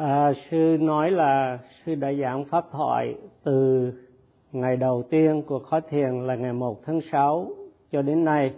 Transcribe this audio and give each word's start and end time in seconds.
À, 0.00 0.32
sư 0.50 0.76
nói 0.80 1.10
là 1.10 1.58
sư 1.84 1.94
đã 1.94 2.12
giảng 2.12 2.44
pháp 2.44 2.64
thoại 2.72 3.14
từ 3.44 3.92
ngày 4.52 4.76
đầu 4.76 5.02
tiên 5.10 5.42
của 5.46 5.58
khóa 5.58 5.80
thiền 5.88 6.26
là 6.26 6.34
ngày 6.34 6.52
1 6.52 6.82
tháng 6.84 7.00
6 7.12 7.48
cho 7.92 8.02
đến 8.02 8.24
nay. 8.24 8.54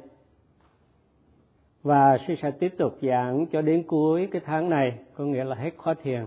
Và 1.83 2.19
sư 2.27 2.35
sẽ 2.43 2.51
tiếp 2.51 2.75
tục 2.79 2.93
giảng 3.03 3.47
cho 3.53 3.63
đến 3.63 3.83
cuối 3.87 4.29
cái 4.33 4.43
tháng 4.45 4.71
này, 4.71 4.99
có 5.15 5.25
nghĩa 5.25 5.45
là 5.45 5.57
hết 5.57 5.71
khóa 5.77 5.95
thiền. 6.03 6.27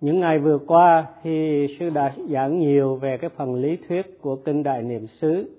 Những 0.00 0.20
ngày 0.20 0.38
vừa 0.38 0.58
qua 0.66 1.06
thì 1.22 1.66
sư 1.78 1.90
đã 1.90 2.14
giảng 2.30 2.58
nhiều 2.58 2.96
về 2.96 3.18
cái 3.20 3.30
phần 3.36 3.54
lý 3.54 3.76
thuyết 3.88 4.22
của 4.22 4.36
kinh 4.36 4.62
Đại 4.62 4.82
Niệm 4.82 5.06
xứ 5.06 5.50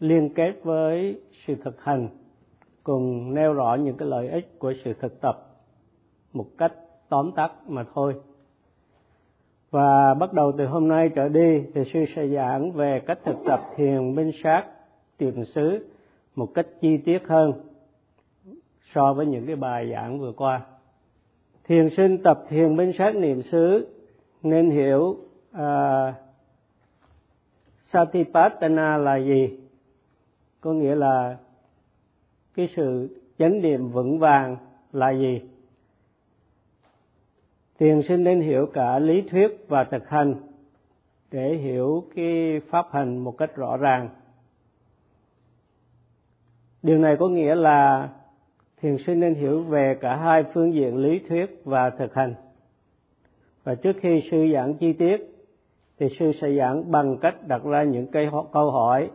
liên 0.00 0.34
kết 0.34 0.52
với 0.62 1.20
sự 1.46 1.54
thực 1.64 1.82
hành 1.82 2.08
cùng 2.82 3.34
nêu 3.34 3.52
rõ 3.52 3.76
những 3.80 3.96
cái 3.96 4.08
lợi 4.08 4.28
ích 4.28 4.58
của 4.58 4.72
sự 4.84 4.92
thực 5.00 5.20
tập 5.20 5.50
một 6.34 6.46
cách 6.58 6.72
tóm 7.08 7.32
tắt 7.32 7.52
mà 7.66 7.84
thôi. 7.94 8.14
Và 9.70 10.14
bắt 10.14 10.32
đầu 10.32 10.52
từ 10.58 10.66
hôm 10.66 10.88
nay 10.88 11.10
trở 11.14 11.28
đi 11.28 11.62
thì 11.74 11.80
sư 11.92 12.04
sẽ 12.16 12.28
giảng 12.28 12.72
về 12.72 13.00
cách 13.06 13.18
thực 13.24 13.36
tập 13.46 13.60
thiền 13.76 14.14
minh 14.14 14.30
sát 14.42 14.64
tiềm 15.16 15.44
xứ 15.44 15.86
một 16.34 16.54
cách 16.54 16.66
chi 16.80 16.96
tiết 16.96 17.18
hơn 17.28 17.52
so 18.94 19.12
với 19.12 19.26
những 19.26 19.46
cái 19.46 19.56
bài 19.56 19.90
giảng 19.92 20.18
vừa 20.18 20.32
qua. 20.32 20.60
Thiền 21.64 21.88
sinh 21.96 22.22
tập 22.22 22.44
thiền 22.48 22.76
minh 22.76 22.92
sát 22.98 23.16
niệm 23.16 23.42
xứ 23.42 23.88
nên 24.42 24.70
hiểu 24.70 25.16
uh, 25.56 26.14
Satipatthana 27.92 28.96
là 28.96 29.16
gì? 29.16 29.58
Có 30.60 30.72
nghĩa 30.72 30.94
là 30.94 31.36
cái 32.54 32.68
sự 32.76 33.18
chánh 33.38 33.62
niệm 33.62 33.88
vững 33.88 34.18
vàng 34.18 34.56
là 34.92 35.10
gì? 35.10 35.40
Thiền 37.78 38.02
sinh 38.08 38.24
nên 38.24 38.40
hiểu 38.40 38.66
cả 38.72 38.98
lý 38.98 39.22
thuyết 39.30 39.64
và 39.68 39.84
thực 39.84 40.08
hành 40.08 40.34
để 41.30 41.54
hiểu 41.54 42.04
cái 42.14 42.60
pháp 42.70 42.86
hành 42.92 43.18
một 43.18 43.38
cách 43.38 43.56
rõ 43.56 43.76
ràng. 43.76 44.08
Điều 46.82 46.98
này 46.98 47.16
có 47.20 47.28
nghĩa 47.28 47.54
là 47.54 48.08
thiền 48.80 48.96
sinh 49.06 49.20
nên 49.20 49.34
hiểu 49.34 49.62
về 49.62 49.96
cả 50.00 50.16
hai 50.16 50.44
phương 50.54 50.74
diện 50.74 50.96
lý 50.96 51.18
thuyết 51.18 51.60
và 51.64 51.90
thực 51.90 52.14
hành. 52.14 52.34
Và 53.64 53.74
trước 53.74 53.96
khi 54.00 54.22
sư 54.30 54.46
giảng 54.54 54.74
chi 54.74 54.92
tiết, 54.92 55.16
thì 55.98 56.08
sư 56.18 56.32
sẽ 56.40 56.56
giảng 56.58 56.90
bằng 56.90 57.16
cách 57.20 57.34
đặt 57.46 57.64
ra 57.64 57.82
những 57.82 58.06
cái 58.06 58.28
câu 58.52 58.70
hỏi 58.70 59.10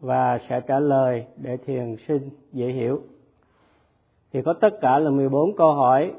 và 0.00 0.38
sẽ 0.48 0.60
trả 0.60 0.78
lời 0.78 1.26
để 1.36 1.56
thiền 1.56 1.96
sinh 2.08 2.30
dễ 2.52 2.66
hiểu. 2.66 3.00
Thì 4.32 4.42
có 4.42 4.54
tất 4.60 4.80
cả 4.80 4.98
là 4.98 5.10
14 5.10 5.56
câu 5.56 5.72
hỏi 5.72 6.12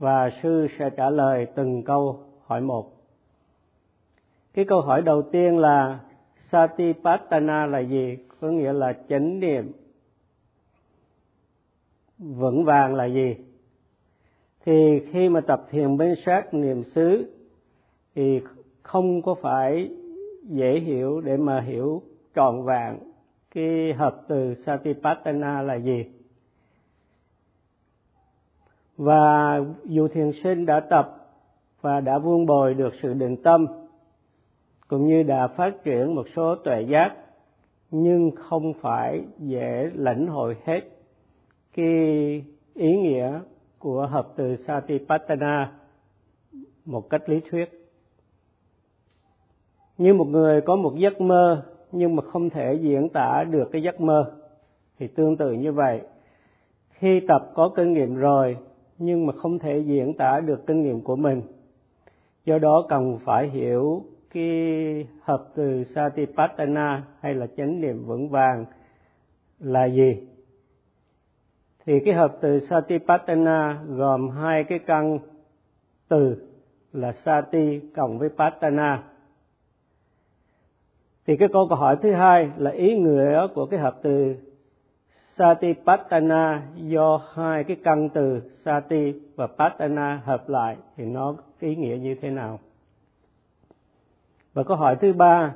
và 0.00 0.30
sư 0.42 0.66
sẽ 0.78 0.90
trả 0.90 1.10
lời 1.10 1.46
từng 1.54 1.82
câu 1.82 2.20
hỏi 2.46 2.60
một. 2.60 2.92
Cái 4.54 4.64
câu 4.64 4.80
hỏi 4.80 5.02
đầu 5.02 5.22
tiên 5.22 5.58
là, 5.58 6.00
Satipatthana 6.50 7.66
là 7.66 7.78
gì? 7.78 8.18
Có 8.40 8.48
nghĩa 8.48 8.72
là 8.72 8.92
chánh 9.08 9.40
niệm 9.40 9.72
vững 12.18 12.64
vàng 12.64 12.94
là 12.94 13.04
gì? 13.04 13.36
Thì 14.64 15.00
khi 15.12 15.28
mà 15.28 15.40
tập 15.40 15.66
thiền 15.70 15.96
bên 15.96 16.14
sát 16.26 16.54
niệm 16.54 16.84
xứ, 16.84 17.34
thì 18.14 18.40
không 18.82 19.22
có 19.22 19.34
phải 19.34 19.90
dễ 20.42 20.80
hiểu 20.80 21.20
để 21.20 21.36
mà 21.36 21.60
hiểu 21.60 22.02
trọn 22.34 22.64
vẹn 22.64 22.98
cái 23.54 23.92
hợp 23.92 24.22
từ 24.28 24.54
Satipatthana 24.54 25.62
là 25.62 25.74
gì 25.74 26.04
và 29.00 29.60
dù 29.84 30.08
thiền 30.08 30.30
sinh 30.42 30.66
đã 30.66 30.80
tập 30.80 31.16
và 31.80 32.00
đã 32.00 32.18
vuông 32.18 32.46
bồi 32.46 32.74
được 32.74 32.92
sự 33.02 33.14
định 33.14 33.36
tâm, 33.42 33.66
cũng 34.88 35.06
như 35.06 35.22
đã 35.22 35.46
phát 35.46 35.84
triển 35.84 36.14
một 36.14 36.26
số 36.36 36.54
tuệ 36.54 36.82
giác, 36.82 37.16
nhưng 37.90 38.30
không 38.30 38.72
phải 38.80 39.24
dễ 39.38 39.90
lãnh 39.94 40.26
hội 40.26 40.56
hết 40.64 40.80
cái 41.76 41.86
ý 42.74 42.96
nghĩa 42.96 43.40
của 43.78 44.06
hợp 44.06 44.28
từ 44.36 44.56
Satipatthana 44.56 45.72
một 46.84 47.10
cách 47.10 47.28
lý 47.28 47.40
thuyết. 47.50 47.88
Như 49.98 50.14
một 50.14 50.26
người 50.26 50.60
có 50.60 50.76
một 50.76 50.92
giấc 50.96 51.20
mơ 51.20 51.62
nhưng 51.92 52.16
mà 52.16 52.22
không 52.22 52.50
thể 52.50 52.74
diễn 52.74 53.08
tả 53.08 53.44
được 53.50 53.68
cái 53.72 53.82
giấc 53.82 54.00
mơ, 54.00 54.32
thì 54.98 55.06
tương 55.08 55.36
tự 55.36 55.52
như 55.52 55.72
vậy 55.72 56.00
khi 56.90 57.20
tập 57.28 57.50
có 57.54 57.70
kinh 57.76 57.92
nghiệm 57.92 58.14
rồi 58.14 58.56
nhưng 59.00 59.26
mà 59.26 59.32
không 59.32 59.58
thể 59.58 59.78
diễn 59.78 60.14
tả 60.14 60.40
được 60.40 60.66
kinh 60.66 60.82
nghiệm 60.82 61.00
của 61.00 61.16
mình. 61.16 61.42
Do 62.44 62.58
đó 62.58 62.86
cần 62.88 63.18
phải 63.24 63.48
hiểu 63.48 64.04
cái 64.30 65.06
hợp 65.22 65.48
từ 65.54 65.84
satipatthana 65.84 67.04
hay 67.20 67.34
là 67.34 67.46
chánh 67.56 67.80
niệm 67.80 68.04
vững 68.04 68.28
vàng 68.28 68.64
là 69.58 69.84
gì. 69.84 70.26
Thì 71.86 72.00
cái 72.04 72.14
hợp 72.14 72.36
từ 72.40 72.60
satipatthana 72.60 73.82
gồm 73.88 74.30
hai 74.30 74.64
cái 74.64 74.78
căn 74.78 75.18
từ 76.08 76.36
là 76.92 77.12
sati 77.12 77.80
cộng 77.94 78.18
với 78.18 78.28
patthana 78.28 79.02
thì 81.26 81.36
cái 81.36 81.48
câu 81.52 81.66
hỏi 81.66 81.96
thứ 82.02 82.12
hai 82.12 82.50
là 82.56 82.70
ý 82.70 82.98
nghĩa 82.98 83.46
của 83.54 83.66
cái 83.66 83.80
hợp 83.80 83.98
từ 84.02 84.34
Satipatthana 85.40 86.62
do 86.76 87.20
hai 87.34 87.64
cái 87.64 87.76
căn 87.84 88.08
từ 88.08 88.40
Sati 88.64 89.14
và 89.36 89.46
Patthana 89.46 90.22
hợp 90.24 90.48
lại 90.48 90.76
thì 90.96 91.04
nó 91.04 91.34
ý 91.60 91.76
nghĩa 91.76 91.96
như 91.96 92.14
thế 92.14 92.30
nào? 92.30 92.58
Và 94.54 94.62
câu 94.62 94.76
hỏi 94.76 94.96
thứ 95.00 95.12
ba, 95.12 95.54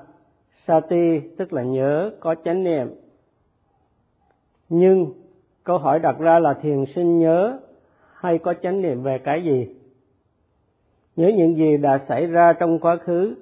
Sati 0.66 1.20
tức 1.38 1.52
là 1.52 1.62
nhớ, 1.62 2.10
có 2.20 2.34
chánh 2.44 2.64
niệm. 2.64 2.88
Nhưng 4.68 5.12
câu 5.64 5.78
hỏi 5.78 5.98
đặt 5.98 6.18
ra 6.18 6.38
là 6.38 6.54
thiền 6.54 6.84
sinh 6.94 7.18
nhớ 7.18 7.60
hay 8.14 8.38
có 8.38 8.54
chánh 8.62 8.82
niệm 8.82 9.02
về 9.02 9.18
cái 9.18 9.44
gì? 9.44 9.68
Nhớ 11.16 11.30
những 11.36 11.56
gì 11.56 11.76
đã 11.76 11.98
xảy 12.08 12.26
ra 12.26 12.52
trong 12.52 12.78
quá 12.78 12.96
khứ 12.96 13.34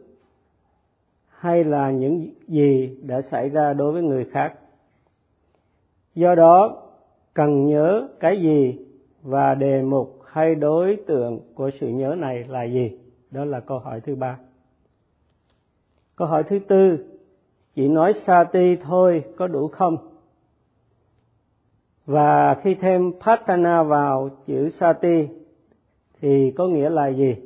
hay 1.29 1.65
là 1.65 1.91
những 1.91 2.31
gì 2.49 2.99
đã 3.03 3.23
xảy 3.23 3.49
ra 3.49 3.73
đối 3.73 3.93
với 3.93 4.03
người 4.03 4.25
khác? 4.25 4.55
Do 6.15 6.35
đó, 6.35 6.83
cần 7.35 7.67
nhớ 7.67 8.09
cái 8.21 8.43
gì 8.43 8.79
và 9.23 9.55
đề 9.55 9.83
mục 9.83 10.21
hay 10.27 10.55
đối 10.55 10.97
tượng 11.07 11.41
của 11.55 11.71
sự 11.81 11.89
nhớ 11.89 12.15
này 12.19 12.45
là 12.49 12.63
gì? 12.63 12.99
Đó 13.31 13.45
là 13.45 13.61
câu 13.61 13.79
hỏi 13.79 14.01
thứ 14.01 14.15
ba. 14.15 14.39
Câu 16.17 16.29
hỏi 16.29 16.43
thứ 16.49 16.59
tư, 16.69 16.99
chỉ 17.75 17.89
nói 17.89 18.13
sati 18.27 18.77
thôi 18.83 19.25
có 19.37 19.47
đủ 19.47 19.69
không? 19.69 19.97
Và 22.07 22.55
khi 22.63 22.75
thêm 22.75 23.13
patana 23.27 23.83
vào 23.83 24.31
chữ 24.47 24.71
sati 24.81 25.29
thì 26.21 26.51
có 26.57 26.67
nghĩa 26.67 26.91
là 26.91 27.09
gì? 27.09 27.37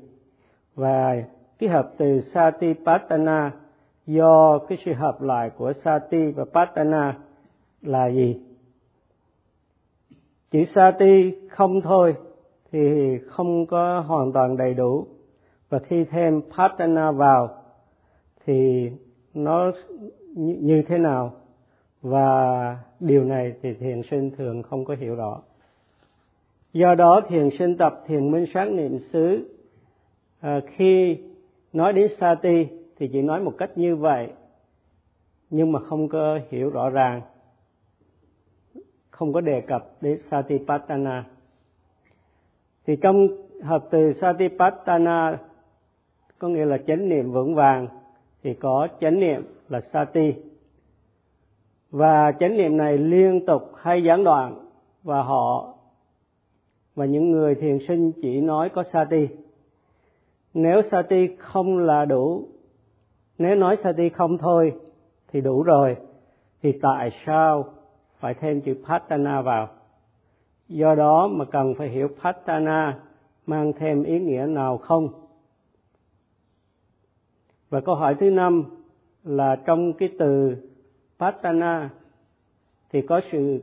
Và 0.75 1.23
cái 1.59 1.69
hợp 1.69 1.93
từ 1.99 2.21
sati 2.21 2.75
patana 2.87 3.53
do 4.07 4.59
cái 4.59 4.79
sự 4.85 4.93
hợp 4.93 5.23
lại 5.23 5.51
của 5.51 5.73
sati 5.73 6.31
và 6.37 6.45
patana 6.55 7.19
là 7.83 8.07
gì? 8.07 8.41
Chỉ 10.51 10.65
sati 10.75 11.33
không 11.49 11.81
thôi 11.81 12.15
thì 12.73 12.79
không 13.27 13.67
có 13.67 14.01
hoàn 14.01 14.33
toàn 14.33 14.57
đầy 14.57 14.75
đủ. 14.75 15.07
Và 15.69 15.79
khi 15.79 16.05
thêm 16.11 16.41
patana 16.57 17.11
vào 17.11 17.49
thì 18.47 18.91
nó 19.35 19.73
như 20.37 20.83
thế 20.89 20.99
nào? 20.99 21.33
Và 22.03 22.79
điều 23.01 23.25
này 23.25 23.53
thì 23.63 23.75
thiền 23.75 24.03
sinh 24.11 24.31
thường 24.31 24.63
không 24.63 24.85
có 24.85 24.95
hiểu 24.95 25.15
rõ. 25.15 25.43
Do 26.73 26.95
đó 26.95 27.21
thiền 27.29 27.49
sinh 27.59 27.77
tập 27.77 28.03
thiền 28.07 28.31
minh 28.31 28.45
sát 28.55 28.65
niệm 28.65 28.99
xứ 28.99 29.49
à, 30.41 30.61
khi 30.67 31.19
nói 31.73 31.93
đến 31.93 32.11
sati 32.21 32.67
thì 32.99 33.09
chỉ 33.13 33.23
nói 33.23 33.41
một 33.41 33.53
cách 33.59 33.79
như 33.79 33.97
vậy 33.97 34.29
nhưng 35.51 35.73
mà 35.73 35.81
không 35.81 36.09
có 36.09 36.39
hiểu 36.51 36.71
rõ 36.71 36.91
ràng 36.91 37.23
không 39.17 39.33
có 39.33 39.41
đề 39.41 39.61
cập 39.61 39.87
đến 40.01 40.19
Satipatthana. 40.31 41.25
Thì 42.87 42.97
trong 42.97 43.29
hợp 43.63 43.85
từ 43.91 44.13
Satipatthana 44.21 45.39
có 46.39 46.49
nghĩa 46.49 46.65
là 46.65 46.79
chánh 46.87 47.09
niệm 47.09 47.33
vững 47.33 47.55
vàng 47.55 47.89
thì 48.43 48.55
có 48.55 48.89
chánh 49.01 49.21
niệm 49.21 49.43
là 49.69 49.81
Sati. 49.93 50.35
Và 51.91 52.33
chánh 52.33 52.57
niệm 52.57 52.77
này 52.77 52.99
liên 52.99 53.47
tục 53.47 53.63
hay 53.77 54.03
gián 54.03 54.25
đoạn 54.25 54.69
và 55.03 55.23
họ 55.23 55.75
và 56.95 57.05
những 57.05 57.31
người 57.31 57.55
thiền 57.55 57.79
sinh 57.89 58.13
chỉ 58.23 58.41
nói 58.41 58.69
có 58.69 58.83
Sati. 58.93 59.29
Nếu 60.55 60.83
Sati 60.91 61.29
không 61.39 61.79
là 61.79 62.05
đủ, 62.05 62.49
nếu 63.39 63.55
nói 63.55 63.77
Sati 63.77 64.09
không 64.09 64.39
thôi 64.39 64.73
thì 65.33 65.41
đủ 65.41 65.63
rồi, 65.63 65.97
thì 66.63 66.79
tại 66.83 67.11
sao 67.27 67.65
phải 68.19 68.35
thêm 68.35 68.61
chữ 68.61 68.75
patana 68.89 69.43
vào 69.43 69.69
do 70.69 70.95
đó 70.95 71.29
mà 71.29 71.45
cần 71.45 71.75
phải 71.75 71.89
hiểu 71.89 72.09
Patana 72.23 72.99
mang 73.47 73.73
thêm 73.79 74.03
ý 74.03 74.19
nghĩa 74.19 74.47
nào 74.49 74.79
không? 74.79 75.09
Và 77.71 77.81
câu 77.81 77.95
hỏi 77.95 78.17
thứ 78.21 78.31
năm 78.31 78.65
là 79.25 79.57
trong 79.57 79.93
cái 79.93 80.09
từ 80.19 80.57
Patana 81.19 81.91
thì 82.93 83.03
có 83.03 83.21
sự 83.33 83.63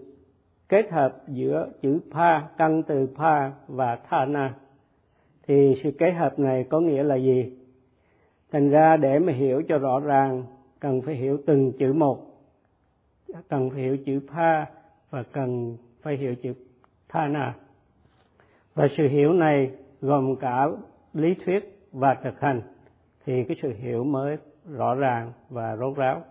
kết 0.70 0.92
hợp 0.92 1.24
giữa 1.28 1.70
chữ 1.82 2.00
Pa, 2.12 2.40
căn 2.58 2.84
từ 2.84 3.08
Pa 3.18 3.52
và 3.68 3.96
Thana. 3.96 4.56
Thì 5.48 5.80
sự 5.84 5.92
kết 6.00 6.12
hợp 6.12 6.40
này 6.40 6.64
có 6.70 6.80
nghĩa 6.80 7.04
là 7.04 7.16
gì? 7.16 7.58
Thành 8.52 8.70
ra 8.70 8.98
để 8.98 9.20
mà 9.20 9.34
hiểu 9.34 9.62
cho 9.68 9.78
rõ 9.78 10.00
ràng 10.00 10.44
cần 10.80 11.02
phải 11.02 11.16
hiểu 11.16 11.38
từng 11.46 11.72
chữ 11.80 11.94
một. 11.94 12.33
Cần 13.50 13.70
phải 13.70 13.82
hiểu 13.82 13.98
chữ 14.06 14.20
Pa 14.34 14.66
và 15.10 15.24
cần 15.24 15.78
phải 16.02 16.18
hiểu 16.18 16.36
chữ 16.36 16.54
Thana. 17.10 17.56
Và 18.76 18.88
sự 18.98 19.08
hiểu 19.08 19.34
này 19.34 19.72
gồm 20.02 20.36
cả 20.36 20.68
lý 21.14 21.36
thuyết 21.46 21.80
và 21.92 22.18
thực 22.24 22.40
hành 22.40 22.62
thì 23.26 23.44
cái 23.44 23.58
sự 23.62 23.74
hiểu 23.78 24.04
mới 24.04 24.38
rõ 24.70 24.96
ràng 24.96 25.32
và 25.50 25.76
rốt 25.76 25.98
ráo. 25.98 26.22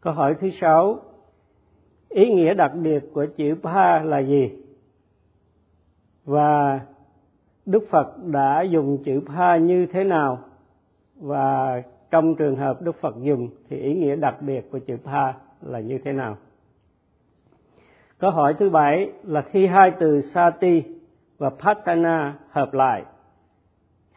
Câu 0.00 0.12
hỏi 0.12 0.34
thứ 0.40 0.50
sáu, 0.60 1.00
ý 2.08 2.30
nghĩa 2.30 2.54
đặc 2.54 2.72
biệt 2.74 3.04
của 3.14 3.26
chữ 3.36 3.54
Pa 3.62 3.98
là 4.02 4.18
gì? 4.18 4.50
Và 6.24 6.80
Đức 7.66 7.84
Phật 7.90 8.16
đã 8.24 8.62
dùng 8.62 9.02
chữ 9.04 9.20
Pa 9.26 9.56
như 9.56 9.86
thế 9.86 10.04
nào? 10.04 10.38
Và 11.16 11.82
trong 12.10 12.34
trường 12.34 12.56
hợp 12.56 12.82
Đức 12.82 12.96
Phật 13.00 13.14
dùng 13.22 13.48
thì 13.68 13.76
ý 13.76 13.94
nghĩa 13.94 14.16
đặc 14.16 14.36
biệt 14.40 14.70
của 14.70 14.78
chữ 14.78 14.96
Pa 15.04 15.34
là 15.62 15.80
như 15.80 15.98
thế 16.04 16.12
nào? 16.12 16.36
Câu 18.18 18.30
hỏi 18.30 18.54
thứ 18.58 18.70
bảy 18.70 19.12
là 19.22 19.42
khi 19.42 19.66
hai 19.66 19.92
từ 20.00 20.20
Sati 20.34 20.82
và 21.38 21.50
Patana 21.50 22.38
hợp 22.50 22.74
lại, 22.74 23.04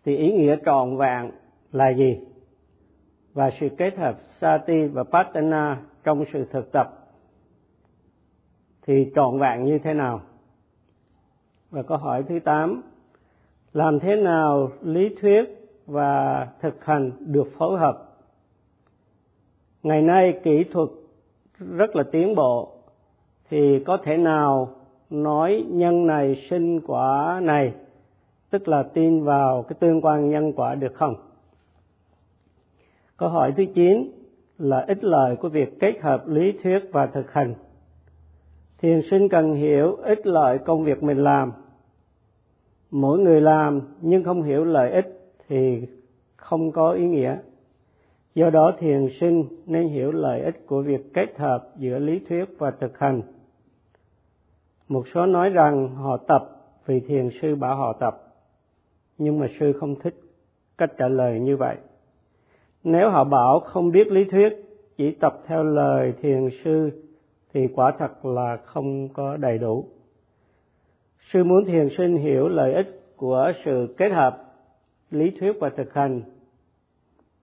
thì 0.04 0.18
ý 0.18 0.32
nghĩa 0.32 0.56
trọn 0.66 0.98
vẹn 0.98 1.32
là 1.72 1.90
gì? 1.90 2.20
Và 3.34 3.52
sự 3.60 3.70
kết 3.78 3.98
hợp 3.98 4.18
Sati 4.42 4.86
và 4.86 5.04
Patana 5.04 5.82
trong 6.04 6.24
sự 6.34 6.46
thực 6.52 6.72
tập 6.72 6.88
thì 8.88 9.12
trọn 9.16 9.40
vẹn 9.40 9.66
như 9.66 9.80
thế 9.84 9.94
nào? 9.94 10.22
Và 11.72 11.84
câu 11.84 11.98
hỏi 11.98 12.24
thứ 12.24 12.40
tám, 12.40 12.82
làm 13.74 14.00
thế 14.00 14.16
nào 14.16 14.72
lý 14.82 15.16
thuyết 15.22 15.44
và 15.86 16.48
thực 16.62 16.86
hành 16.86 17.12
được 17.20 17.48
phối 17.58 17.80
hợp? 17.80 18.18
Ngày 19.84 20.02
nay 20.02 20.40
kỹ 20.44 20.64
thuật 20.72 20.90
rất 21.60 21.96
là 21.96 22.04
tiến 22.12 22.36
bộ, 22.36 22.72
thì 23.50 23.80
có 23.86 23.98
thể 24.04 24.18
nào 24.18 24.70
nói 25.10 25.66
nhân 25.70 26.08
này 26.08 26.46
sinh 26.50 26.82
quả 26.88 27.40
này, 27.44 27.74
tức 28.50 28.68
là 28.68 28.84
tin 28.84 29.24
vào 29.24 29.64
cái 29.64 29.76
tương 29.80 30.02
quan 30.02 30.30
nhân 30.30 30.54
quả 30.54 30.76
được 30.76 30.94
không? 30.94 31.16
Câu 33.18 33.30
hỏi 33.30 33.54
thứ 33.58 33.64
chín 33.76 34.12
là 34.58 34.86
ích 34.88 35.04
lợi 35.04 35.36
của 35.36 35.50
việc 35.50 35.80
kết 35.80 35.94
hợp 36.02 36.28
lý 36.28 36.52
thuyết 36.64 36.80
và 36.92 37.06
thực 37.06 37.32
hành. 37.32 37.54
Thiền 38.78 39.02
sinh 39.12 39.30
cần 39.30 39.54
hiểu 39.54 39.96
ích 39.96 40.28
lợi 40.28 40.58
công 40.58 40.84
việc 40.84 41.04
mình 41.04 41.24
làm. 41.24 41.52
Mỗi 42.92 43.20
người 43.20 43.42
làm 43.42 43.82
nhưng 44.02 44.24
không 44.24 44.44
hiểu 44.44 44.66
lợi 44.66 44.92
ích 44.92 45.36
thì 45.48 45.88
không 46.36 46.72
có 46.72 46.92
ý 46.92 47.08
nghĩa 47.08 47.38
do 48.36 48.50
đó 48.50 48.74
thiền 48.80 49.08
sinh 49.20 49.46
nên 49.66 49.88
hiểu 49.88 50.12
lợi 50.12 50.42
ích 50.42 50.68
của 50.68 50.82
việc 50.82 51.14
kết 51.14 51.38
hợp 51.38 51.68
giữa 51.78 52.00
lý 52.00 52.20
thuyết 52.30 52.46
và 52.58 52.72
thực 52.72 53.00
hành. 53.00 53.22
Một 54.88 55.08
số 55.14 55.26
nói 55.26 55.50
rằng 55.50 55.96
họ 55.96 56.18
tập 56.18 56.50
vì 56.86 57.00
thiền 57.00 57.30
sư 57.42 57.56
bảo 57.56 57.76
họ 57.76 57.94
tập, 57.94 58.24
nhưng 59.18 59.40
mà 59.40 59.48
sư 59.60 59.74
không 59.80 59.96
thích 60.00 60.16
cách 60.78 60.92
trả 60.98 61.08
lời 61.08 61.40
như 61.40 61.58
vậy. 61.58 61.76
Nếu 62.84 63.10
họ 63.10 63.24
bảo 63.24 63.60
không 63.60 63.92
biết 63.92 64.08
lý 64.08 64.26
thuyết, 64.26 64.54
chỉ 64.98 65.12
tập 65.12 65.42
theo 65.48 65.64
lời 65.64 66.14
thiền 66.22 66.50
sư 66.64 66.92
thì 67.54 67.68
quả 67.76 67.94
thật 68.00 68.26
là 68.26 68.58
không 68.58 69.10
có 69.10 69.38
đầy 69.38 69.58
đủ. 69.58 69.86
Sư 71.32 71.44
muốn 71.44 71.66
thiền 71.66 71.88
sinh 71.98 72.18
hiểu 72.18 72.48
lợi 72.48 72.74
ích 72.74 73.02
của 73.16 73.52
sự 73.66 73.96
kết 73.98 74.10
hợp 74.10 74.44
lý 75.12 75.32
thuyết 75.40 75.54
và 75.60 75.70
thực 75.70 75.94
hành 75.94 76.22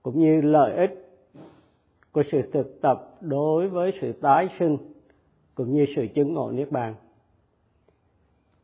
cũng 0.02 0.18
như 0.18 0.40
lợi 0.40 0.76
ích 0.76 1.08
của 2.12 2.22
sự 2.32 2.42
thực 2.52 2.80
tập 2.80 3.16
đối 3.20 3.68
với 3.68 3.92
sự 4.00 4.12
tái 4.12 4.48
sinh 4.58 4.76
cũng 5.54 5.72
như 5.72 5.86
sự 5.96 6.06
chứng 6.14 6.34
ngộ 6.34 6.50
niết 6.52 6.70
bàn. 6.70 6.94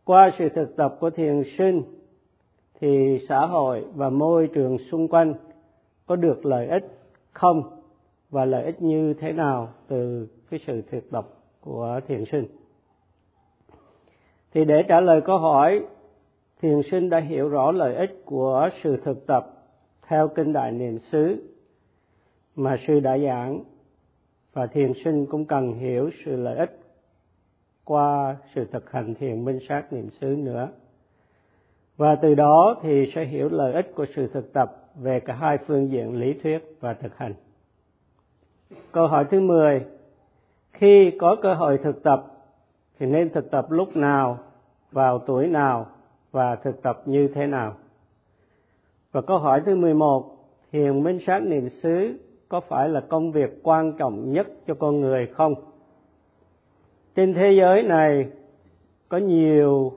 Qua 0.05 0.31
sự 0.39 0.49
thực 0.55 0.77
tập 0.77 0.97
của 1.01 1.11
thiền 1.11 1.43
sinh 1.59 1.83
thì 2.81 3.19
xã 3.29 3.47
hội 3.47 3.85
và 3.95 4.11
môi 4.11 4.49
trường 4.55 4.79
xung 4.79 5.09
quanh 5.09 5.35
có 6.07 6.17
được 6.17 6.47
lợi 6.47 6.69
ích 6.69 6.85
không 7.33 7.63
và 8.31 8.45
lợi 8.45 8.65
ích 8.65 8.83
như 8.83 9.15
thế 9.15 9.33
nào 9.33 9.69
từ 9.89 10.29
cái 10.51 10.61
sự 10.67 10.83
thực 10.91 11.11
tập 11.11 11.29
của 11.61 12.01
thiền 12.09 12.25
sinh? 12.33 12.45
Thì 14.53 14.65
để 14.65 14.83
trả 14.89 15.01
lời 15.01 15.21
câu 15.21 15.39
hỏi, 15.39 15.87
thiền 16.61 16.81
sinh 16.91 17.11
đã 17.11 17.21
hiểu 17.21 17.49
rõ 17.49 17.73
lợi 17.73 17.95
ích 17.95 18.23
của 18.25 18.69
sự 18.83 18.97
thực 19.05 19.27
tập 19.27 19.58
theo 20.09 20.29
kinh 20.29 20.53
đại 20.53 20.73
niệm 20.73 20.99
xứ, 20.99 21.43
mà 22.57 22.77
sư 22.87 23.01
đã 23.01 23.19
giảng, 23.19 23.65
và 24.53 24.67
thiền 24.67 24.93
sinh 25.05 25.27
cũng 25.27 25.45
cần 25.45 25.73
hiểu 25.73 26.11
sự 26.25 26.37
lợi 26.37 26.57
ích 26.59 26.79
qua 27.85 28.37
sự 28.55 28.65
thực 28.73 28.91
hành 28.93 29.15
thiền 29.15 29.45
minh 29.45 29.59
sát 29.69 29.93
niệm 29.93 30.11
xứ 30.21 30.27
nữa. 30.27 30.69
Và 31.97 32.15
từ 32.23 32.35
đó 32.35 32.77
thì 32.83 33.13
sẽ 33.15 33.25
hiểu 33.25 33.49
lợi 33.49 33.73
ích 33.73 33.93
của 33.95 34.07
sự 34.17 34.27
thực 34.27 34.53
tập 34.53 34.77
về 34.95 35.21
cả 35.21 35.35
hai 35.35 35.59
phương 35.67 35.91
diện 35.91 36.21
lý 36.21 36.35
thuyết 36.43 36.59
và 36.81 36.95
thực 36.95 37.17
hành. 37.17 37.35
Câu 38.93 39.07
hỏi 39.07 39.25
thứ 39.31 39.41
10 39.41 39.85
khi 40.73 41.11
có 41.21 41.37
cơ 41.43 41.55
hội 41.55 41.79
thực 41.85 42.03
tập 42.03 42.27
thì 42.99 43.07
nên 43.07 43.31
thực 43.31 43.51
tập 43.51 43.71
lúc 43.71 43.97
nào, 43.97 44.39
vào 44.93 45.19
tuổi 45.19 45.47
nào 45.47 45.87
và 46.31 46.57
thực 46.57 46.83
tập 46.83 47.03
như 47.07 47.29
thế 47.35 47.47
nào? 47.47 47.77
Và 49.13 49.21
câu 49.21 49.39
hỏi 49.39 49.63
thứ 49.67 49.77
11 49.77 50.37
thiền 50.73 51.03
minh 51.03 51.19
sát 51.27 51.39
niệm 51.43 51.69
xứ 51.69 52.19
có 52.49 52.61
phải 52.61 52.89
là 52.89 53.01
công 53.01 53.33
việc 53.33 53.61
quan 53.63 53.93
trọng 53.99 54.33
nhất 54.33 54.47
cho 54.67 54.75
con 54.75 55.01
người 55.01 55.27
không? 55.27 55.55
Trên 57.17 57.35
thế 57.35 57.53
giới 57.61 57.83
này, 57.83 58.27
có 59.09 59.19
nhiều 59.19 59.93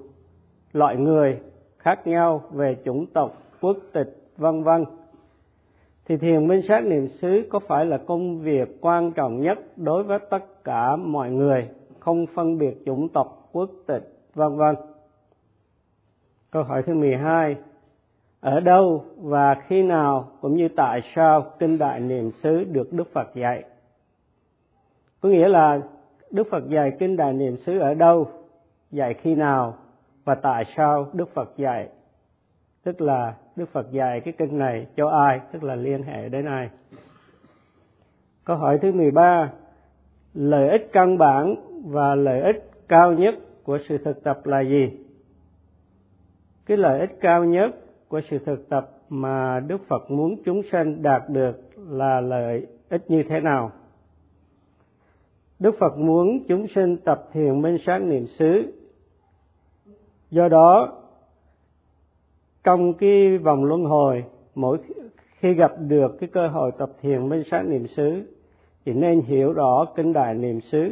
loại 0.74 0.98
người 0.98 1.40
khác 1.78 2.08
nhau 2.08 2.42
về 2.52 2.78
chủng 2.86 3.06
tộc, 3.06 3.38
quốc 3.62 3.78
tịch, 3.94 4.18
vân 4.38 4.64
vân. 4.64 4.86
Thì 6.06 6.18
thiền 6.18 6.48
minh 6.48 6.62
sát 6.68 6.86
niệm 6.86 7.08
xứ 7.08 7.42
có 7.50 7.60
phải 7.60 7.86
là 7.86 7.98
công 7.98 8.40
việc 8.40 8.78
quan 8.82 9.12
trọng 9.12 9.42
nhất 9.42 9.60
đối 9.76 10.04
với 10.04 10.20
tất 10.30 10.64
cả 10.64 10.96
mọi 10.96 11.32
người, 11.32 11.68
không 12.00 12.26
phân 12.36 12.58
biệt 12.58 12.86
chủng 12.86 13.10
tộc, 13.10 13.50
quốc 13.52 13.70
tịch, 13.88 14.14
vân 14.34 14.56
vân? 14.56 14.76
Câu 16.52 16.64
hỏi 16.64 16.84
thứ 16.86 16.94
12 16.94 17.56
ở 18.42 18.60
đâu 18.60 19.06
và 19.18 19.56
khi 19.68 19.84
nào 19.84 20.32
cũng 20.42 20.56
như 20.56 20.68
tại 20.76 21.02
sao 21.16 21.46
kinh 21.60 21.78
đại 21.78 22.00
niệm 22.00 22.32
xứ 22.32 22.64
được 22.64 22.94
đức 22.94 23.14
phật 23.14 23.36
dạy 23.36 23.64
có 25.22 25.30
nghĩa 25.30 25.48
là 25.48 25.82
Đức 26.32 26.48
Phật 26.52 26.70
dạy 26.70 26.92
kinh 27.00 27.18
Đại 27.18 27.34
Niệm 27.34 27.58
xứ 27.58 27.80
ở 27.80 27.94
đâu, 27.94 28.28
dạy 28.92 29.14
khi 29.14 29.36
nào 29.36 29.78
và 30.24 30.36
tại 30.36 30.64
sao 30.78 31.10
Đức 31.14 31.34
Phật 31.34 31.58
dạy. 31.58 31.90
Tức 32.84 33.02
là 33.02 33.36
Đức 33.56 33.70
Phật 33.72 33.92
dạy 33.92 34.22
cái 34.22 34.34
kinh 34.38 34.58
này 34.58 34.88
cho 34.96 35.10
ai, 35.10 35.40
tức 35.52 35.64
là 35.64 35.76
liên 35.76 36.04
hệ 36.04 36.30
đến 36.30 36.46
ai. 36.46 36.70
Câu 38.46 38.58
hỏi 38.58 38.80
thứ 38.82 38.92
13, 38.92 39.52
lợi 40.34 40.70
ích 40.70 40.90
căn 40.94 41.18
bản 41.18 41.56
và 41.86 42.16
lợi 42.16 42.42
ích 42.42 42.72
cao 42.88 43.14
nhất 43.14 43.36
của 43.64 43.80
sự 43.90 43.98
thực 43.98 44.24
tập 44.24 44.46
là 44.46 44.62
gì? 44.62 44.92
Cái 46.66 46.78
lợi 46.78 47.00
ích 47.00 47.18
cao 47.22 47.44
nhất 47.44 47.76
của 48.12 48.22
sự 48.30 48.38
thực 48.46 48.70
tập 48.70 48.90
mà 49.10 49.60
Đức 49.68 49.78
Phật 49.88 50.12
muốn 50.12 50.36
chúng 50.46 50.62
sanh 50.72 51.02
đạt 51.02 51.22
được 51.30 51.62
là 51.78 52.22
lợi 52.22 52.68
ích 52.90 53.12
như 53.12 53.24
thế 53.30 53.40
nào? 53.40 53.72
Đức 55.60 55.76
Phật 55.80 55.98
muốn 55.98 56.44
chúng 56.48 56.68
sinh 56.68 56.98
tập 56.98 57.30
thiền 57.34 57.62
minh 57.62 57.78
sáng 57.86 58.10
niệm 58.10 58.28
xứ. 58.28 58.74
Do 60.32 60.48
đó, 60.48 60.94
trong 62.64 62.94
cái 62.94 63.38
vòng 63.38 63.64
luân 63.64 63.84
hồi, 63.84 64.24
mỗi 64.56 64.78
khi 65.40 65.54
gặp 65.54 65.72
được 65.80 66.18
cái 66.20 66.30
cơ 66.34 66.48
hội 66.48 66.72
tập 66.78 66.92
thiền 67.02 67.30
minh 67.30 67.44
sáng 67.52 67.70
niệm 67.70 67.88
xứ, 67.88 68.24
thì 68.86 68.94
nên 68.94 69.22
hiểu 69.22 69.54
rõ 69.54 69.86
kinh 69.96 70.14
đại 70.14 70.34
niệm 70.34 70.62
xứ 70.62 70.92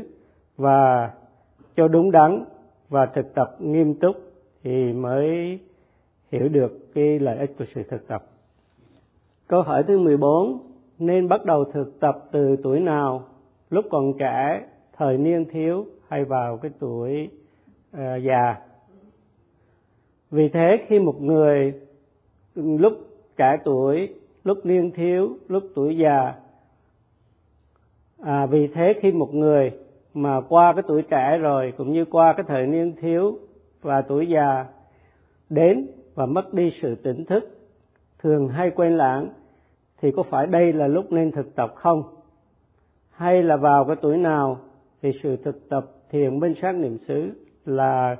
và 0.58 1.12
cho 1.76 1.88
đúng 1.88 2.12
đắn 2.12 2.44
và 2.90 3.06
thực 3.06 3.34
tập 3.34 3.56
nghiêm 3.60 3.94
túc 3.94 4.16
thì 4.64 4.94
mới 4.94 5.60
hiểu 6.32 6.50
được 6.50 6.94
cái 6.94 7.20
lợi 7.20 7.38
ích 7.38 7.52
của 7.58 7.66
sự 7.76 7.84
thực 7.84 8.08
tập. 8.08 8.24
Câu 9.48 9.62
hỏi 9.62 9.84
thứ 9.88 10.00
14, 10.00 10.60
nên 11.00 11.28
bắt 11.28 11.46
đầu 11.46 11.66
thực 11.74 12.00
tập 12.00 12.24
từ 12.32 12.56
tuổi 12.64 12.80
nào 12.80 13.24
lúc 13.70 13.86
còn 13.90 14.14
trẻ 14.20 14.66
thời 14.98 15.18
niên 15.18 15.46
thiếu 15.52 15.86
hay 16.08 16.26
vào 16.26 16.58
cái 16.58 16.72
tuổi 16.80 17.30
uh, 17.98 18.24
già 18.24 18.56
vì 20.32 20.50
thế 20.50 20.86
khi 20.88 21.00
một 21.00 21.22
người 21.22 21.74
lúc 22.56 22.94
trẻ 23.38 23.58
tuổi 23.64 24.14
lúc 24.44 24.66
niên 24.66 24.92
thiếu 24.92 25.38
lúc 25.48 25.64
tuổi 25.76 25.98
già 25.98 26.34
à, 28.22 28.46
vì 28.46 28.68
thế 28.68 28.94
khi 29.02 29.12
một 29.12 29.34
người 29.34 29.72
mà 30.14 30.42
qua 30.50 30.74
cái 30.74 30.84
tuổi 30.88 31.02
trẻ 31.02 31.38
rồi 31.38 31.74
cũng 31.78 31.94
như 31.94 32.06
qua 32.06 32.34
cái 32.34 32.46
thời 32.48 32.68
niên 32.68 32.96
thiếu 33.02 33.40
và 33.82 34.02
tuổi 34.02 34.28
già 34.28 34.66
đến 35.50 35.88
và 36.20 36.26
mất 36.26 36.54
đi 36.54 36.72
sự 36.82 36.96
tỉnh 36.96 37.26
thức, 37.26 37.44
thường 38.24 38.48
hay 38.48 38.72
quên 38.72 38.98
lãng, 38.98 39.30
thì 40.02 40.12
có 40.12 40.24
phải 40.24 40.48
đây 40.48 40.74
là 40.74 40.88
lúc 40.88 41.12
nên 41.12 41.32
thực 41.32 41.56
tập 41.56 41.74
không? 41.76 42.04
Hay 43.12 43.44
là 43.44 43.58
vào 43.58 43.86
cái 43.86 43.96
tuổi 44.02 44.18
nào 44.18 44.60
thì 45.02 45.12
sự 45.24 45.38
thực 45.38 45.70
tập 45.70 45.86
thiền 46.10 46.40
minh 46.40 46.54
sát 46.62 46.76
niệm 46.76 46.98
xứ 47.08 47.32
là 47.66 48.16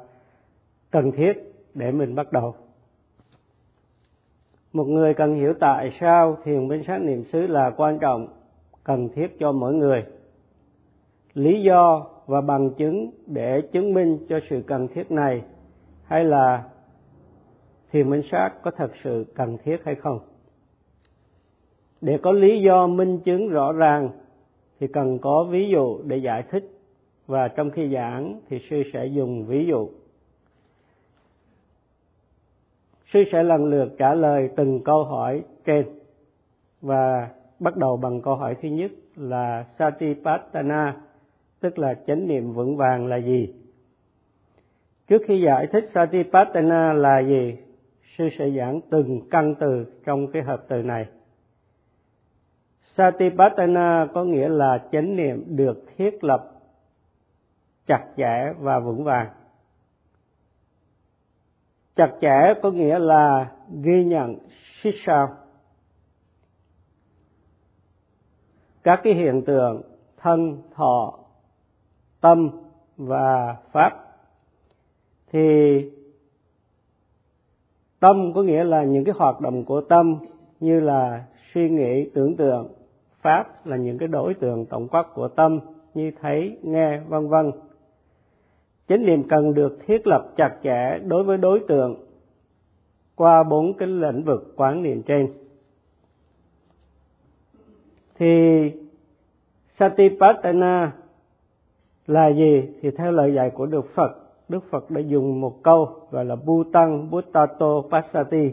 cần 0.92 1.12
thiết 1.12 1.34
để 1.74 1.92
mình 1.92 2.16
bắt 2.16 2.32
đầu? 2.32 2.56
Một 4.74 4.88
người 4.88 5.14
cần 5.14 5.36
hiểu 5.36 5.54
tại 5.60 5.98
sao 6.00 6.38
thiền 6.44 6.68
minh 6.68 6.84
sát 6.88 7.02
niệm 7.02 7.24
xứ 7.24 7.48
là 7.48 7.72
quan 7.78 8.00
trọng, 8.00 8.28
cần 8.84 9.10
thiết 9.10 9.40
cho 9.40 9.52
mỗi 9.52 9.74
người. 9.74 10.06
Lý 11.34 11.62
do 11.62 12.08
và 12.28 12.42
bằng 12.42 12.70
chứng 12.78 13.12
để 13.26 13.62
chứng 13.72 13.94
minh 13.94 14.26
cho 14.30 14.40
sự 14.50 14.64
cần 14.68 14.88
thiết 14.88 15.12
này 15.12 15.42
hay 16.04 16.24
là 16.24 16.64
thiền 17.92 18.10
minh 18.10 18.22
sát 18.32 18.52
có 18.62 18.72
thật 18.72 18.92
sự 19.04 19.26
cần 19.36 19.58
thiết 19.64 19.78
hay 19.86 19.96
không? 19.96 20.20
Để 22.02 22.20
có 22.22 22.32
lý 22.32 22.62
do 22.62 22.88
minh 22.88 23.20
chứng 23.26 23.50
rõ 23.50 23.72
ràng 23.72 24.10
thì 24.80 24.88
cần 24.88 25.20
có 25.20 25.44
ví 25.44 25.70
dụ 25.72 26.02
để 26.04 26.18
giải 26.18 26.44
thích. 26.52 26.72
Và 27.28 27.48
trong 27.48 27.72
khi 27.72 27.90
giảng 27.94 28.40
thì 28.50 28.60
sư 28.70 28.84
sẽ 28.94 29.06
dùng 29.06 29.46
ví 29.46 29.66
dụ. 29.66 29.90
Sư 33.14 33.24
sẽ 33.32 33.44
lần 33.44 33.66
lượt 33.66 33.96
trả 33.98 34.14
lời 34.14 34.50
từng 34.56 34.80
câu 34.86 35.04
hỏi 35.04 35.44
trên 35.66 35.86
và 36.82 37.30
bắt 37.60 37.78
đầu 37.78 37.98
bằng 37.98 38.22
câu 38.22 38.36
hỏi 38.36 38.56
thứ 38.62 38.70
nhất 38.70 38.92
là 39.16 39.66
satipatthana, 39.80 40.98
tức 41.60 41.80
là 41.80 41.94
chánh 42.08 42.28
niệm 42.28 42.54
vững 42.54 42.78
vàng 42.78 43.08
là 43.08 43.18
gì? 43.18 43.54
Trước 45.08 45.22
khi 45.28 45.42
giải 45.42 45.68
thích 45.68 45.90
satipatthana 45.94 46.94
là 46.94 47.20
gì 47.20 47.58
sư 48.18 48.30
sẽ 48.38 48.50
giảng 48.58 48.82
từng 48.90 49.22
căn 49.32 49.56
từ 49.60 49.86
trong 50.06 50.32
cái 50.32 50.44
hợp 50.44 50.64
từ 50.68 50.82
này. 50.84 51.06
Satipatthana 52.82 54.08
có 54.14 54.24
nghĩa 54.24 54.50
là 54.50 54.88
chánh 54.92 55.16
niệm 55.16 55.44
được 55.48 55.86
thiết 55.98 56.24
lập 56.24 56.52
chặt 57.88 58.06
chẽ 58.18 58.54
và 58.60 58.80
vững 58.80 59.04
vàng. 59.04 59.30
Chặt 61.96 62.12
chẽ 62.22 62.54
có 62.62 62.72
nghĩa 62.72 63.00
là 63.00 63.52
ghi 63.82 64.04
nhận, 64.04 64.38
xích 64.82 64.96
sao. 65.06 65.36
Các 68.84 69.00
cái 69.04 69.14
hiện 69.14 69.44
tượng 69.46 69.82
thân, 70.18 70.62
thọ, 70.76 71.20
tâm 72.22 72.50
và 72.98 73.58
pháp 73.72 73.92
thì 75.32 75.40
tâm 78.00 78.34
có 78.34 78.44
nghĩa 78.44 78.64
là 78.64 78.84
những 78.84 79.04
cái 79.04 79.16
hoạt 79.18 79.42
động 79.42 79.66
của 79.66 79.82
tâm, 79.82 80.16
như 80.60 80.80
là 80.80 81.26
suy 81.54 81.70
nghĩ, 81.70 82.10
tưởng 82.14 82.36
tượng. 82.36 82.68
Pháp 83.22 83.66
là 83.66 83.78
những 83.78 83.98
cái 83.98 84.08
đối 84.08 84.34
tượng 84.34 84.66
tổng 84.66 84.88
quát 84.88 85.06
của 85.14 85.28
tâm, 85.28 85.60
như 85.94 86.12
thấy, 86.22 86.58
nghe, 86.64 87.00
vân 87.08 87.28
vân. 87.28 87.52
Chánh 88.88 89.06
niệm 89.06 89.24
cần 89.30 89.54
được 89.54 89.78
thiết 89.86 90.08
lập 90.08 90.28
chặt 90.38 90.56
chẽ 90.64 91.00
đối 91.06 91.24
với 91.24 91.38
đối 91.38 91.60
tượng 91.68 91.96
qua 93.16 93.44
bốn 93.44 93.74
cái 93.74 93.88
lĩnh 93.88 94.24
vực 94.24 94.54
quán 94.56 94.84
niệm 94.84 95.02
trên. 95.02 95.28
Thì 98.16 98.26
satipatthana 99.78 100.92
là 102.08 102.28
gì? 102.28 102.64
Thì 102.82 102.92
theo 102.92 103.12
lời 103.12 103.34
dạy 103.34 103.50
của 103.50 103.66
đức 103.66 103.86
phật 103.96 104.29
đức 104.50 104.64
phật 104.70 104.92
đã 104.92 105.02
dùng 105.02 105.42
một 105.42 105.64
câu 105.64 105.90
gọi 106.12 106.26
là 106.26 106.36
bhutang 106.36 107.10
buttato 107.12 107.82
passati. 107.92 108.52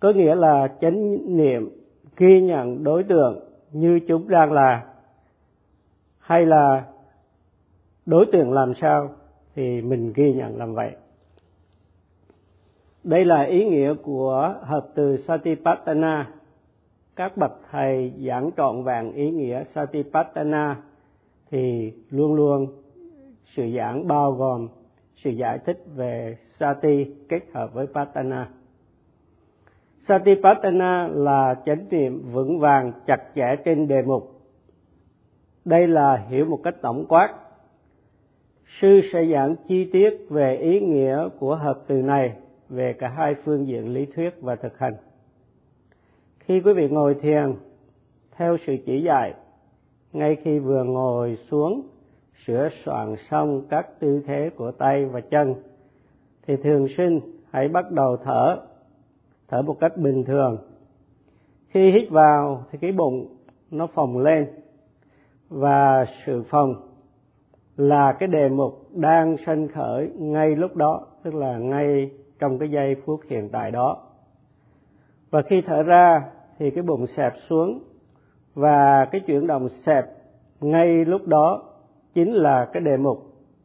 Có 0.00 0.12
nghĩa 0.12 0.34
là 0.34 0.68
chánh 0.80 1.18
niệm, 1.36 1.70
ghi 2.16 2.40
nhận 2.40 2.84
đối 2.84 3.02
tượng 3.02 3.40
như 3.72 4.00
chúng 4.08 4.28
đang 4.28 4.52
là. 4.52 4.86
Hay 6.18 6.46
là 6.46 6.86
đối 8.06 8.26
tượng 8.32 8.52
làm 8.52 8.74
sao 8.74 9.10
thì 9.54 9.82
mình 9.82 10.12
ghi 10.16 10.32
nhận 10.32 10.56
làm 10.58 10.74
vậy. 10.74 10.90
Đây 13.04 13.24
là 13.24 13.42
ý 13.42 13.64
nghĩa 13.64 13.94
của 13.94 14.54
hợp 14.62 14.88
từ 14.94 15.16
satipatthana. 15.16 16.30
Các 17.16 17.36
bậc 17.36 17.52
thầy 17.70 18.12
giảng 18.26 18.50
trọn 18.56 18.82
vẹn 18.82 19.12
ý 19.12 19.30
nghĩa 19.30 19.64
satipatthana 19.74 20.76
thì 21.50 21.92
luôn 22.10 22.34
luôn 22.34 22.66
sự 23.44 23.62
giảng 23.76 24.08
bao 24.08 24.32
gồm 24.32 24.68
sự 25.16 25.30
giải 25.30 25.58
thích 25.58 25.82
về 25.94 26.36
sati 26.58 27.04
kết 27.28 27.40
hợp 27.54 27.74
với 27.74 27.86
patana. 27.94 28.48
Satipatthana 30.08 31.08
là 31.08 31.54
chánh 31.66 31.86
niệm 31.90 32.22
vững 32.32 32.58
vàng, 32.58 32.92
chặt 33.06 33.22
chẽ 33.34 33.56
trên 33.64 33.88
đề 33.88 34.02
mục. 34.02 34.40
Đây 35.64 35.86
là 35.86 36.26
hiểu 36.28 36.44
một 36.44 36.60
cách 36.64 36.74
tổng 36.82 37.06
quát. 37.08 37.34
Sư 38.80 39.00
sẽ 39.12 39.26
giảng 39.32 39.56
chi 39.68 39.90
tiết 39.92 40.26
về 40.30 40.56
ý 40.56 40.80
nghĩa 40.80 41.28
của 41.38 41.56
hợp 41.56 41.82
từ 41.86 42.02
này 42.02 42.36
về 42.68 42.92
cả 42.92 43.08
hai 43.08 43.34
phương 43.44 43.66
diện 43.66 43.94
lý 43.94 44.06
thuyết 44.06 44.30
và 44.40 44.56
thực 44.56 44.78
hành. 44.78 44.94
Khi 46.38 46.60
quý 46.60 46.72
vị 46.72 46.88
ngồi 46.88 47.14
thiền, 47.14 47.54
theo 48.36 48.56
sự 48.66 48.76
chỉ 48.86 49.02
dạy, 49.02 49.34
ngay 50.12 50.36
khi 50.36 50.58
vừa 50.58 50.84
ngồi 50.84 51.36
xuống 51.36 51.82
sửa 52.44 52.68
soạn 52.84 53.14
xong 53.30 53.62
các 53.68 54.00
tư 54.00 54.22
thế 54.26 54.50
của 54.56 54.70
tay 54.70 55.04
và 55.04 55.20
chân, 55.20 55.54
thì 56.46 56.56
thường 56.56 56.86
sinh 56.96 57.20
hãy 57.50 57.68
bắt 57.68 57.90
đầu 57.90 58.16
thở 58.24 58.56
thở 59.48 59.62
một 59.62 59.76
cách 59.80 59.96
bình 59.96 60.24
thường. 60.24 60.58
Khi 61.68 61.90
hít 61.90 62.10
vào 62.10 62.64
thì 62.70 62.78
cái 62.78 62.92
bụng 62.92 63.36
nó 63.70 63.86
phồng 63.86 64.18
lên 64.18 64.46
và 65.48 66.04
sự 66.26 66.42
phồng 66.50 66.74
là 67.76 68.12
cái 68.18 68.26
đề 68.26 68.48
mục 68.48 68.88
đang 68.92 69.36
sanh 69.46 69.68
khởi 69.68 70.10
ngay 70.18 70.56
lúc 70.56 70.76
đó, 70.76 71.06
tức 71.22 71.34
là 71.34 71.58
ngay 71.58 72.10
trong 72.38 72.58
cái 72.58 72.70
giây 72.70 72.96
phút 73.04 73.20
hiện 73.28 73.48
tại 73.52 73.70
đó. 73.70 73.96
Và 75.30 75.42
khi 75.42 75.62
thở 75.66 75.82
ra 75.82 76.22
thì 76.58 76.70
cái 76.70 76.82
bụng 76.82 77.06
xẹp 77.06 77.32
xuống 77.48 77.78
và 78.54 79.04
cái 79.12 79.20
chuyển 79.26 79.46
động 79.46 79.68
xẹp 79.68 80.04
ngay 80.60 81.04
lúc 81.04 81.26
đó 81.26 81.62
chính 82.16 82.32
là 82.32 82.70
cái 82.72 82.82
đề 82.82 82.96
mục 82.96 83.18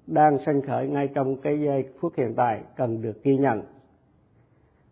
đang 0.07 0.37
sanh 0.45 0.61
khởi 0.61 0.87
ngay 0.87 1.09
trong 1.13 1.35
cái 1.35 1.61
giây 1.61 1.85
phút 1.99 2.13
hiện 2.17 2.33
tại 2.35 2.61
cần 2.75 3.01
được 3.01 3.23
ghi 3.23 3.37
nhận. 3.37 3.61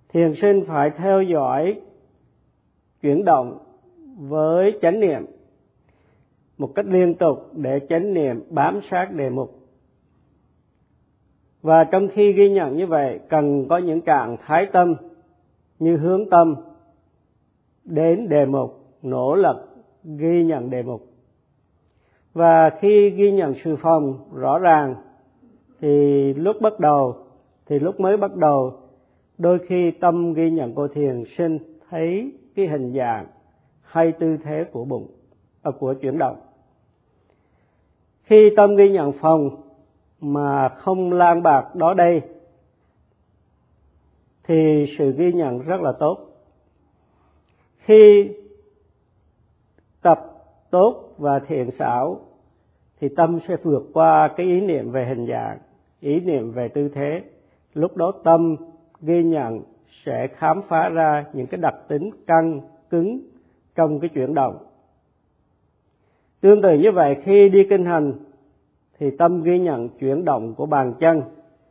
Thiền 0.10 0.34
sinh 0.42 0.64
phải 0.68 0.90
theo 0.90 1.22
dõi 1.22 1.82
chuyển 3.02 3.26
động 3.26 3.58
với 4.20 4.80
chánh 4.82 5.00
niệm 5.00 5.26
một 6.58 6.72
cách 6.76 6.86
liên 6.86 7.16
tục 7.16 7.52
để 7.54 7.80
chánh 7.90 8.14
niệm 8.14 8.44
bám 8.50 8.80
sát 8.92 9.12
đề 9.16 9.30
mục. 9.30 9.60
Và 11.62 11.84
trong 11.84 12.08
khi 12.14 12.34
ghi 12.34 12.50
nhận 12.50 12.78
như 12.78 12.88
vậy, 12.88 13.20
cần 13.30 13.66
có 13.70 13.78
những 13.78 14.02
trạng 14.02 14.38
thái 14.42 14.66
tâm 14.72 14.96
như 15.80 15.98
hướng 15.98 16.30
tâm 16.30 16.56
đến 17.84 18.30
đề 18.30 18.46
mục, 18.46 18.72
nỗ 19.02 19.36
lực 19.36 19.58
ghi 20.04 20.44
nhận 20.44 20.70
đề 20.70 20.84
mục 20.84 21.09
và 22.34 22.70
khi 22.82 23.10
ghi 23.10 23.32
nhận 23.32 23.54
sự 23.64 23.76
phòng 23.82 24.30
rõ 24.34 24.60
ràng 24.60 24.96
thì 25.82 26.34
lúc 26.34 26.62
bắt 26.62 26.80
đầu 26.80 27.16
thì 27.66 27.80
lúc 27.80 28.00
mới 28.00 28.18
bắt 28.18 28.36
đầu 28.36 28.74
đôi 29.38 29.60
khi 29.68 29.92
tâm 29.92 30.34
ghi 30.34 30.52
nhận 30.52 30.76
cô 30.76 30.88
thiền 30.88 31.24
sinh 31.38 31.58
thấy 31.90 32.32
cái 32.56 32.68
hình 32.68 32.94
dạng 32.94 33.28
hay 33.82 34.12
tư 34.12 34.38
thế 34.44 34.66
của 34.72 34.86
bụng 34.86 35.08
à, 35.62 35.72
của 35.80 35.94
chuyển 35.94 36.18
động. 36.18 36.38
Khi 38.24 38.50
tâm 38.56 38.76
ghi 38.76 38.90
nhận 38.90 39.12
phòng 39.12 39.50
mà 40.22 40.70
không 40.70 41.12
lan 41.14 41.44
bạc 41.44 41.76
đó 41.76 41.94
đây 41.94 42.22
thì 44.44 44.86
sự 44.98 45.12
ghi 45.18 45.34
nhận 45.34 45.60
rất 45.60 45.82
là 45.82 45.92
tốt. 46.00 46.18
Khi 47.78 48.32
tập 50.02 50.29
tốt 50.72 51.14
và 51.18 51.40
thiện 51.40 51.72
xảo, 51.72 52.20
thì 53.02 53.10
tâm 53.10 53.40
sẽ 53.48 53.56
vượt 53.64 53.84
qua 53.94 54.30
cái 54.38 54.46
ý 54.46 54.62
niệm 54.62 54.92
về 54.92 55.06
hình 55.06 55.28
dạng, 55.28 55.58
ý 56.00 56.20
niệm 56.20 56.52
về 56.52 56.68
tư 56.68 56.90
thế. 56.90 57.22
Lúc 57.74 57.98
đó 57.98 58.12
tâm 58.24 58.56
ghi 59.02 59.24
nhận 59.24 59.62
sẽ 60.06 60.28
khám 60.28 60.62
phá 60.68 60.90
ra 60.90 61.26
những 61.34 61.48
cái 61.48 61.60
đặc 61.62 61.76
tính 61.88 62.10
căng, 62.28 62.62
cứng 62.90 63.20
trong 63.76 64.00
cái 64.00 64.10
chuyển 64.10 64.34
động. 64.34 64.58
Tương 66.42 66.62
tự 66.62 66.78
như 66.78 66.92
vậy, 66.92 67.18
khi 67.24 67.50
đi 67.50 67.68
kinh 67.70 67.86
hành, 67.86 68.14
thì 69.00 69.12
tâm 69.18 69.44
ghi 69.44 69.60
nhận 69.60 69.90
chuyển 69.90 70.26
động 70.26 70.54
của 70.56 70.66
bàn 70.66 70.94
chân 71.00 71.22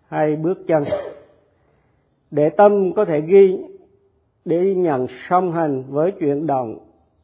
hay 0.09 0.37
bước 0.37 0.59
chân. 0.67 0.83
Để 2.31 2.51
tâm 2.51 2.93
có 2.93 3.05
thể 3.05 3.21
ghi 3.21 3.65
để 4.45 4.75
nhận 4.75 5.07
song 5.29 5.53
hành 5.53 5.83
với 5.89 6.13
chuyển 6.21 6.47
động, 6.47 6.79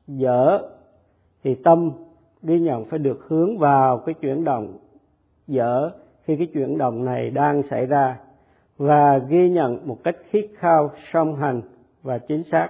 dở 0.07 0.59
thì 1.45 1.55
tâm 1.55 1.91
ghi 2.43 2.61
nhận 2.61 2.85
phải 2.85 2.99
được 2.99 3.27
hướng 3.29 3.59
vào 3.59 3.99
cái 3.99 4.15
chuyển 4.15 4.45
động 4.45 4.79
dở 5.47 5.91
khi 6.23 6.37
cái 6.37 6.47
chuyển 6.55 6.79
động 6.79 7.05
này 7.05 7.31
đang 7.31 7.63
xảy 7.63 7.87
ra 7.87 8.19
và 8.77 9.19
ghi 9.19 9.51
nhận 9.51 9.79
một 9.85 10.05
cách 10.05 10.17
khít 10.31 10.49
khao, 10.57 10.91
song 11.13 11.37
hành 11.37 11.63
và 12.03 12.19
chính 12.19 12.43
xác. 12.43 12.69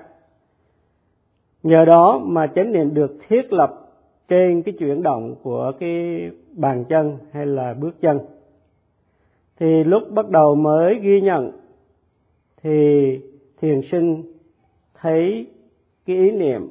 Nhờ 1.62 1.84
đó 1.84 2.20
mà 2.24 2.46
chánh 2.46 2.72
niệm 2.72 2.94
được 2.94 3.16
thiết 3.28 3.52
lập 3.52 3.80
trên 4.28 4.62
cái 4.62 4.74
chuyển 4.78 5.02
động 5.02 5.34
của 5.42 5.72
cái 5.80 6.20
bàn 6.52 6.84
chân 6.88 7.18
hay 7.32 7.46
là 7.46 7.74
bước 7.74 8.00
chân. 8.00 8.18
Thì 9.58 9.84
lúc 9.84 10.02
bắt 10.10 10.30
đầu 10.30 10.54
mới 10.54 10.98
ghi 11.02 11.20
nhận 11.20 11.52
thì 12.62 13.20
thiền 13.60 13.80
sinh 13.92 14.22
thấy 14.94 15.46
cái 16.06 16.16
ý 16.16 16.30
niệm 16.30 16.68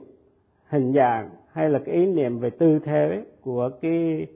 hình 0.70 0.94
dạng 0.94 1.30
hay 1.54 1.70
là 1.70 1.80
cái 1.80 1.96
ý 1.96 2.06
niệm 2.06 2.40
về 2.40 2.50
tư 2.50 2.80
thế 2.80 3.24
của 3.42 3.70
cái 3.82 4.28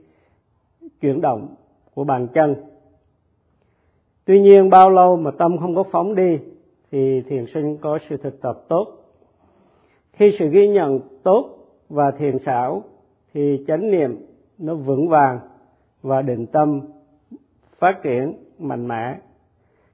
chuyển 1.02 1.22
động 1.22 1.56
của 1.94 2.04
bàn 2.04 2.28
chân. 2.34 2.56
Tuy 4.26 4.42
nhiên 4.42 4.70
bao 4.70 4.90
lâu 4.90 5.16
mà 5.16 5.32
tâm 5.32 5.58
không 5.58 5.76
có 5.76 5.84
phóng 5.84 6.16
đi 6.16 6.40
thì 6.92 7.22
thiền 7.22 7.46
sinh 7.54 7.78
có 7.78 8.00
sự 8.10 8.18
thực 8.18 8.42
tập 8.42 8.62
tốt. 8.68 8.88
Khi 10.14 10.36
sự 10.40 10.50
ghi 10.50 10.68
nhận 10.68 11.00
tốt 11.24 11.50
và 11.90 12.12
thiền 12.12 12.40
xảo 12.40 12.84
thì 13.34 13.64
chánh 13.68 13.92
niệm 13.92 14.26
nó 14.58 14.76
vững 14.76 15.10
vàng 15.10 15.40
và 16.02 16.22
định 16.22 16.46
tâm 16.46 16.82
phát 17.80 18.04
triển 18.04 18.34
mạnh 18.60 18.88
mẽ. 18.88 19.18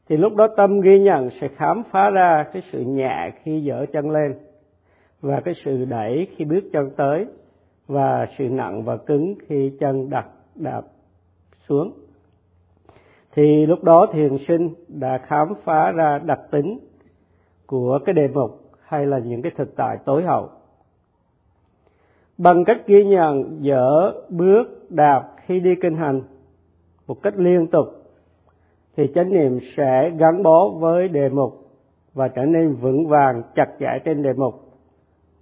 Thì 0.10 0.18
lúc 0.18 0.36
đó 0.36 0.48
tâm 0.48 0.82
ghi 0.82 1.00
nhận 1.00 1.30
sẽ 1.42 1.48
khám 1.48 1.84
phá 1.92 2.10
ra 2.10 2.46
cái 2.54 2.62
sự 2.72 2.80
nhẹ 2.80 3.32
khi 3.44 3.64
dở 3.64 3.86
chân 3.94 4.10
lên 4.10 4.36
và 5.24 5.42
cái 5.46 5.54
sự 5.66 5.86
đẩy 5.86 6.28
khi 6.36 6.46
bước 6.46 6.64
chân 6.74 6.90
tới, 6.98 7.26
và 7.88 8.26
sự 8.38 8.50
nặng 8.50 8.84
và 8.84 8.98
cứng 8.98 9.36
khi 9.48 9.72
chân 9.80 10.10
đặt, 10.10 10.28
đạp 10.56 10.82
xuống. 11.68 11.92
Thì 13.36 13.66
lúc 13.66 13.84
đó 13.84 14.08
thiền 14.14 14.38
sinh 14.48 14.74
đã 14.88 15.18
khám 15.18 15.54
phá 15.64 15.92
ra 15.92 16.20
đặc 16.26 16.40
tính 16.52 16.80
của 17.68 18.00
cái 18.06 18.14
đề 18.14 18.28
mục 18.28 18.62
hay 18.82 19.06
là 19.06 19.20
những 19.20 19.42
cái 19.42 19.52
thực 19.58 19.76
tại 19.76 19.98
tối 20.06 20.24
hậu. 20.24 20.50
Bằng 22.38 22.66
cách 22.66 22.88
ghi 22.88 23.04
nhận 23.04 23.58
dở 23.62 24.12
bước 24.30 24.92
đạp 24.92 25.30
khi 25.46 25.60
đi 25.60 25.76
kinh 25.82 25.96
hành 25.96 26.22
một 27.08 27.24
cách 27.24 27.34
liên 27.38 27.68
tục, 27.68 27.86
thì 28.98 29.12
chánh 29.16 29.34
niệm 29.34 29.60
sẽ 29.78 30.12
gắn 30.18 30.44
bó 30.44 30.70
với 30.70 31.08
đề 31.08 31.30
mục 31.30 31.68
và 32.14 32.28
trở 32.28 32.46
nên 32.46 32.76
vững 32.76 33.08
vàng 33.08 33.44
chặt 33.56 33.70
chẽ 33.80 34.00
trên 34.06 34.22
đề 34.22 34.34
mục 34.34 34.63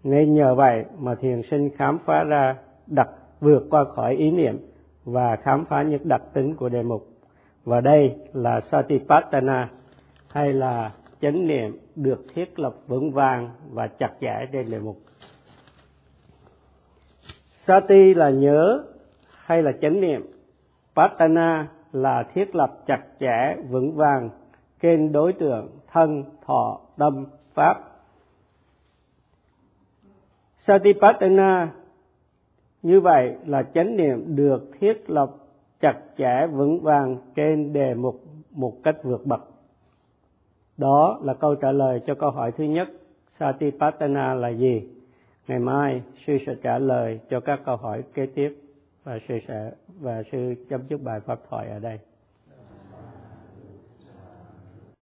nên 0.03 0.34
nhờ 0.34 0.55
vậy 0.55 0.86
mà 1.00 1.15
thiền 1.15 1.41
sinh 1.41 1.70
khám 1.77 2.00
phá 2.05 2.24
ra 2.24 2.55
đặc 2.88 3.10
vượt 3.39 3.67
qua 3.70 3.84
khỏi 3.84 4.15
ý 4.15 4.31
niệm 4.31 4.60
và 5.05 5.36
khám 5.36 5.65
phá 5.65 5.84
những 5.84 6.08
đặc 6.08 6.22
tính 6.34 6.55
của 6.55 6.70
đề 6.70 6.84
mục. 6.84 7.08
Và 7.63 7.81
đây 7.81 8.15
là 8.34 8.60
satipatthana, 8.60 9.70
hay 10.29 10.53
là 10.53 10.91
chánh 11.22 11.48
niệm 11.48 11.77
được 11.96 12.25
thiết 12.34 12.60
lập 12.60 12.74
vững 12.88 13.12
vàng 13.12 13.50
và 13.72 13.88
chặt 13.88 14.12
chẽ 14.22 14.48
trên 14.51 14.72
đề 14.72 14.79
mục. 14.79 14.98
Sati 17.67 18.13
là 18.13 18.29
nhớ 18.29 18.84
hay 19.36 19.63
là 19.63 19.72
chánh 19.81 20.01
niệm? 20.01 20.31
Patana 20.96 21.67
là 21.91 22.24
thiết 22.34 22.55
lập 22.55 22.77
chặt 22.88 23.01
chẽ, 23.20 23.55
vững 23.70 23.96
vàng 23.96 24.29
trên 24.81 25.12
đối 25.12 25.34
tượng 25.34 25.70
thân, 25.91 26.24
thọ, 26.46 26.79
tâm, 26.98 27.25
pháp 27.53 27.91
satipatthana. 30.68 31.72
Như 32.82 33.02
vậy 33.02 33.36
là 33.46 33.64
chánh 33.64 33.98
niệm 33.98 34.36
được 34.36 34.72
thiết 34.80 35.10
lập 35.10 35.32
chặt 35.82 36.00
chẽ, 36.18 36.48
vững 36.48 36.82
vàng 36.82 37.18
trên 37.36 37.74
đề 37.74 37.94
mục 37.94 38.24
một 38.52 38.74
cách 38.84 38.96
vượt 39.04 39.26
bậc. 39.26 39.42
Đó 40.78 41.20
là 41.24 41.34
câu 41.34 41.56
trả 41.56 41.72
lời 41.72 42.02
cho 42.06 42.16
câu 42.16 42.32
hỏi 42.32 42.52
thứ 42.52 42.64
nhất, 42.64 42.90
satipatthana 43.40 44.34
là 44.34 44.50
gì? 44.50 44.82
Ngày 45.48 45.60
mai, 45.60 46.02
sư 46.28 46.38
sẽ 46.46 46.56
trả 46.64 46.80
lời 46.80 47.20
cho 47.30 47.40
các 47.40 47.60
câu 47.66 47.76
hỏi 47.76 48.04
kế 48.14 48.26
tiếp 48.26 48.58
và 49.04 49.20
sư 49.28 49.40
sẽ, 49.48 49.72
và 50.00 50.24
sư 50.32 50.56
chấm 50.70 50.82
dứt 50.90 51.04
bài 51.04 51.20
pháp 51.20 51.40
thoại 51.50 51.70
ở 51.70 51.80
đây. 51.80 52.00